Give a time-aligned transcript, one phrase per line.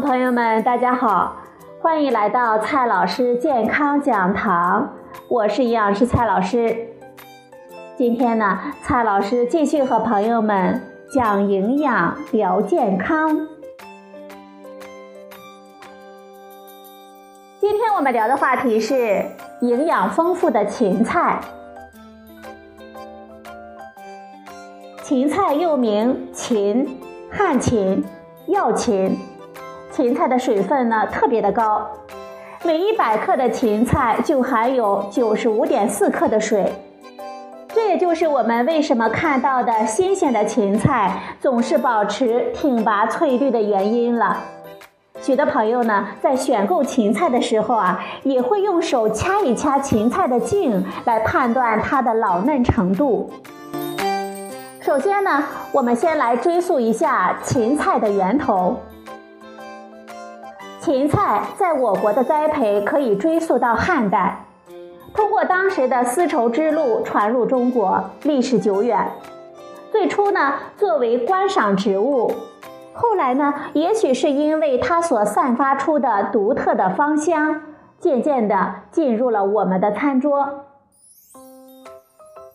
[0.00, 1.36] 朋友们，大家好，
[1.80, 4.92] 欢迎来到蔡老师健康讲堂，
[5.28, 6.88] 我是营养师蔡老师。
[7.96, 13.48] 今天呢，蔡老师继续和朋友们讲营养聊健康。
[17.58, 19.24] 今天我们聊的话题是
[19.62, 21.40] 营养丰富的芹菜。
[25.02, 28.04] 芹菜又名芹、旱芹、
[28.46, 29.18] 药芹。
[29.98, 31.84] 芹菜的水分呢特别的高，
[32.62, 36.72] 每一百克的芹菜就含有九十五点四克的水，
[37.66, 44.40] 这也就是我们为什么看到的新鲜的芹菜总是保持挺拔翠绿的原因了。
[45.20, 53.28] 许多朋友呢在选购芹菜的时候啊，也会用手掐一掐芹菜的茎来判断它的老嫩程度。
[54.80, 58.76] 首先呢，我们先来追溯一下芹菜的源头。
[60.88, 64.46] 芹菜在我国的栽培可以追溯到汉代，
[65.12, 69.06] 通过当时的丝绸之路传入中国，历史久远。
[69.92, 72.32] 最初呢，作为观赏植物，
[72.94, 77.60] 后来呢，也许是因为它所散发出的独特的芳香，
[78.00, 80.64] 渐渐地进入了我们的餐桌。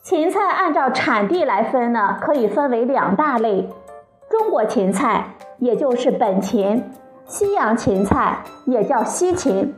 [0.01, 3.69] 芹菜按照产地来分呢，可以分为两大类：
[4.27, 6.83] 中国芹菜，也就是本芹。
[7.33, 9.73] 西洋芹菜也叫西芹，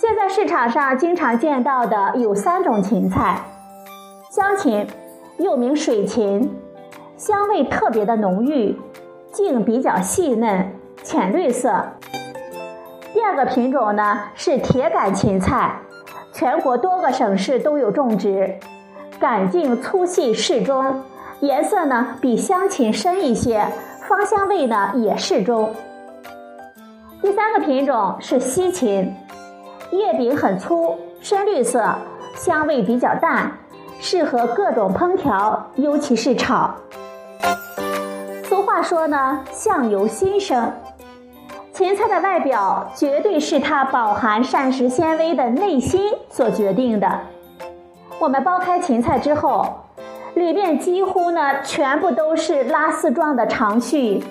[0.00, 3.38] 现在市场上经常见到的有三种芹菜：
[4.30, 4.86] 香芹，
[5.36, 6.50] 又名水芹，
[7.18, 8.80] 香味特别的浓郁，
[9.30, 11.84] 茎比较细嫩，浅绿色。
[13.12, 15.80] 第二个品种呢是铁杆芹菜，
[16.32, 18.58] 全国多个省市都有种植，
[19.20, 21.02] 杆茎粗细适中，
[21.40, 23.66] 颜色呢比香芹深一些，
[24.08, 25.74] 芳香味呢也适中。
[27.24, 29.16] 第三个品种是西芹，
[29.92, 31.82] 叶柄很粗，深绿色，
[32.34, 33.50] 香味比较淡，
[33.98, 36.74] 适合各种烹调，尤其是炒。
[38.42, 40.70] 俗话说呢，相由心生，
[41.72, 47.20] 芹菜的外表绝对是它饱含膳食纤维的内心所决定的。
[48.18, 49.66] 我们剥开芹菜之后，
[50.34, 54.22] 里面几乎呢全部都是拉丝状的长絮。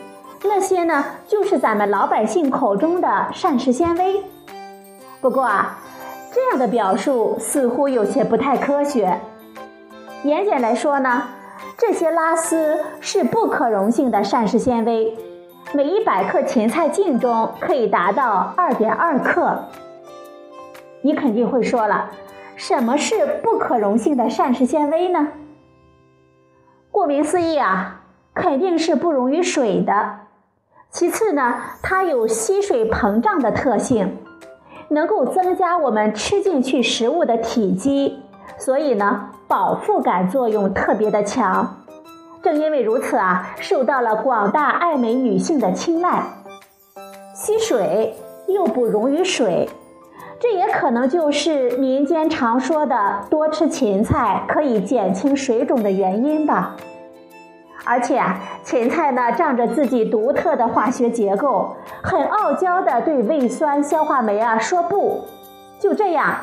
[0.44, 4.22] 那些呢，就是咱们老百姓口中的膳食纤维。
[5.22, 5.80] 不过啊，
[6.34, 9.20] 这样的表述似乎有些不太科学。
[10.24, 11.24] 严谨来说呢，
[11.78, 15.18] 这些拉丝是不可溶性的膳食纤维，
[15.74, 19.58] 每一百克芹菜茎中可以达到二点二克。
[21.02, 22.12] 你肯定会说了，
[22.56, 25.30] 什么是不可溶性的膳食纤维呢？
[26.92, 28.02] 顾名思义啊，
[28.34, 30.20] 肯定是不溶于水的。
[30.94, 34.16] 其次呢，它有吸水膨胀的特性，
[34.90, 38.20] 能够增加我们吃进去食物的体积，
[38.59, 41.78] 所以呢，饱腹感作用特别的强。
[42.44, 46.26] 正因为如此啊，受到了广大爱美女性的青睐。
[47.34, 48.16] 吸水
[48.48, 49.68] 又不溶于水，
[50.40, 56.75] 这也可能就是民间常说的多吃芹菜可以减轻水肿的原因吧。
[57.85, 65.25] 而且啊，芹菜呢，仗着自己独特的化学结构，很傲娇的对胃酸、消化酶啊说不。
[65.79, 66.33] 就这样，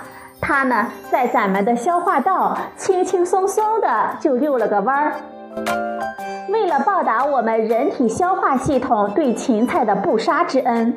[0.40, 5.12] 它呢，在咱们的消化道轻轻松松的就溜了个弯儿。
[6.50, 10.94] 为了报答我们人体消化系统对芹菜的不杀之恩，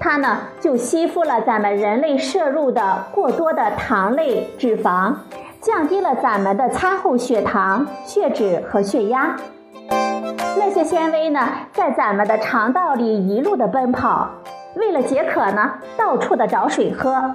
[0.00, 5.14] 它呢就吸附了咱们人类摄入的过多的糖类、脂肪，
[5.60, 9.36] 降低了咱们的餐后血糖、血脂和血压。
[10.58, 14.30] 那些纤维呢，在咱们的肠道里一路的奔跑，
[14.74, 17.34] 为了解渴呢，到处的找水喝，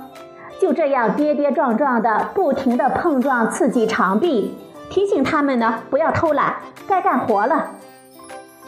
[0.60, 4.58] 就这样跌跌撞撞的，不停的碰撞刺激肠壁，
[4.90, 6.56] 提醒他们呢不要偷懒，
[6.88, 7.68] 该干活了。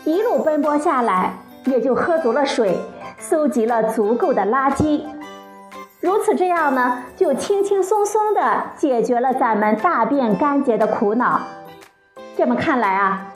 [0.06, 1.34] 一路奔波下来，
[1.66, 2.78] 也就喝足了水，
[3.18, 5.02] 搜集了足够的垃圾，
[6.00, 11.40] 如此这样呢，就轻轻松松的解决了咱们大便干结的苦恼。
[12.38, 13.30] 这么看来啊。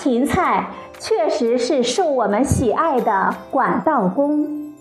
[0.00, 0.64] 芹菜
[0.98, 4.72] 确实是受我们喜爱的管道工。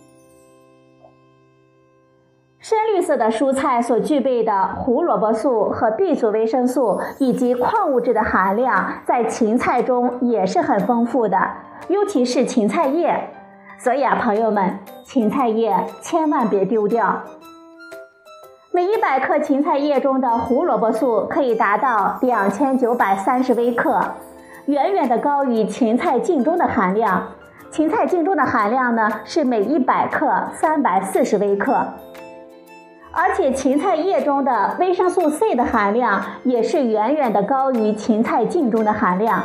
[2.59, 11.37] 深绿色的蔬菜所具备的胡萝卜素和 B 族维生素以及矿物质的含量，在芹菜中也是很丰富的，
[11.89, 13.29] 尤其是芹菜叶。
[13.77, 17.21] 所以啊，朋友们，芹菜叶千万别丢掉。
[18.71, 24.01] 每一百克芹菜叶中的胡萝卜素可以达到两千九百三十微克。
[24.69, 27.29] 远远的高于芹菜茎中的含量，
[27.71, 31.87] 芹菜茎中的含量呢是每一百克三百四十微克，
[33.11, 39.41] 而且芹菜叶中的维生素 C 的含量也是远远的高于芹菜茎中的含量。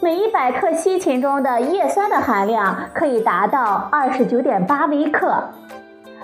[0.00, 5.44] 每一百克西芹中的叶酸的含量可以达到二十九点八微克，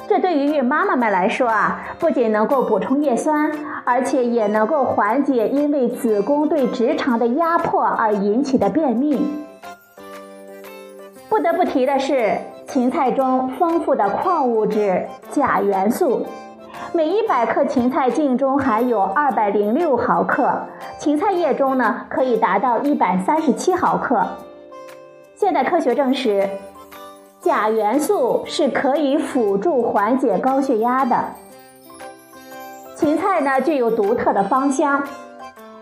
[0.08, 3.50] 这对于孕妈妈们来说啊，不仅能够补充叶酸，
[3.84, 9.44] 而且也能够缓解因为子宫对直肠的压迫而引起的便秘。
[11.28, 12.38] 不得不提的是，
[12.68, 16.24] 芹菜中丰富的矿物质钾元素。
[16.92, 20.66] 每一百克芹菜茎中含有二百零六毫克，
[20.98, 24.24] 芹菜叶中呢可以达到一百三十七毫克。
[25.34, 26.48] 现代科学证实，
[27.46, 31.16] 钾元素是可以辅助缓解高血压的。
[32.96, 35.00] 芹菜呢具有独特的芳香，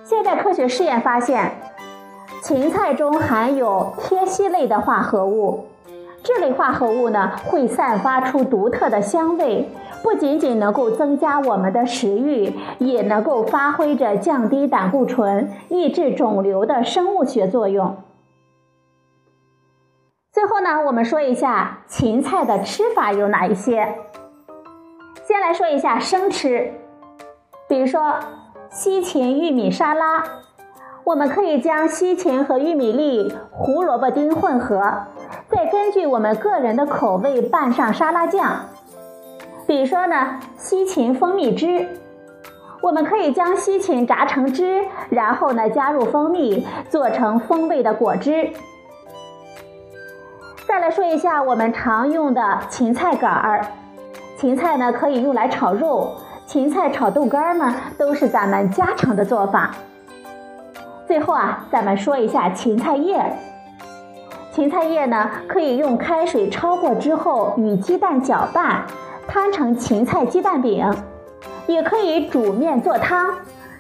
[0.05, 1.52] 现代科学试验发现，
[2.43, 5.64] 芹菜中含有萜烯类的化合物，
[6.22, 9.70] 这类化合物呢会散发出独特的香味。
[10.02, 17.96] 不仅仅能够增加我们的食欲，也能够发挥着降低胆固醇、抑制肿瘤的生物学作用。
[20.44, 23.94] 最后呢，我们说一下芹菜的吃法有哪一些。
[25.26, 26.70] 先来说一下生吃，
[27.67, 28.17] 比如说
[28.69, 30.23] 西芹玉米沙拉，
[31.02, 34.82] 我们可以将西芹和玉米粒、胡萝卜丁混合，
[35.49, 38.67] 再根据我们个人的口味拌上沙拉酱。
[39.67, 41.88] 比如说呢，西芹蜂蜜汁，
[42.82, 48.50] 我们可以将西芹榨成汁，然后呢加入蜂蜜，做成风味的果汁。
[50.75, 53.65] 再来说一下我们常用的芹菜杆儿，
[54.37, 56.17] 芹菜呢可以用来炒肉，
[56.47, 59.71] 芹菜炒豆干呢都是咱们家常的做法。
[61.06, 63.25] 最后啊，咱们说一下芹菜叶，
[64.50, 68.82] 芹菜叶呢可以用开水焯过之后与鸡蛋搅拌。
[69.29, 70.93] 摊成芹菜鸡蛋饼，
[71.69, 73.32] 也可以煮面做汤，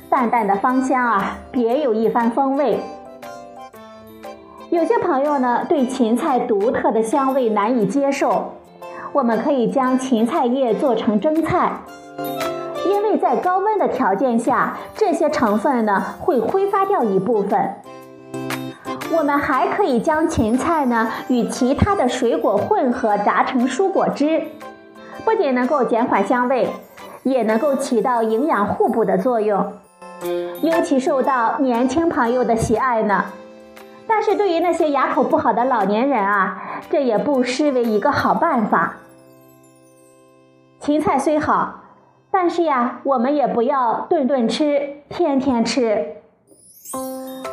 [0.08, 2.80] 淡淡的芳香啊，别有一番风味。
[4.74, 8.54] 有些朋友呢对芹菜独特的香味难以接受，
[9.12, 11.70] 我们可以将芹菜叶做成蒸菜，
[12.88, 17.76] 因为在高温的条件下，这些成分呢会挥发掉一部分。
[19.16, 24.42] 我们还可以将芹菜呢与其他的水果混合榨成蔬果汁。
[25.24, 26.68] 不仅能够减缓香味，
[27.22, 29.72] 也能够起到营养互补的作用，
[30.62, 33.26] 尤其受到年轻朋友的喜爱呢。
[34.14, 38.94] 但是对于那些牙口不好的老年人啊，这也不失为一个好办法。
[40.78, 41.80] 芹菜虽好，
[42.30, 46.18] 但是呀，我们也不要顿顿吃，天天吃，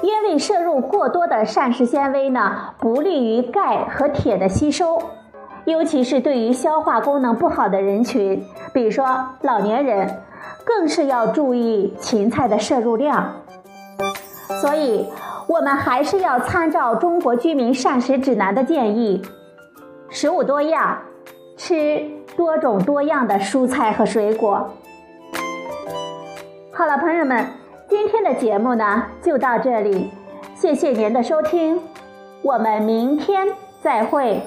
[0.03, 5.01] 因为摄入过多的膳食纤维呢，不利于钙和铁的吸收。
[5.65, 10.21] 尤其是对于消化功能不好的人群，比如说老年人，
[10.63, 13.31] 更是要注意芹菜的摄入量。
[14.61, 15.07] 所以，
[15.47, 19.21] 我们还是要参照《中国居民膳食指南》的建议，
[20.09, 20.97] 食物多样，
[21.57, 24.69] 吃多种多样的蔬菜和水果。
[26.71, 27.45] 好了，朋友们，
[27.89, 30.11] 今天的节目呢就到这里，
[30.55, 31.81] 谢谢您的收听，
[32.41, 33.47] 我们明天
[33.81, 34.41] 再会。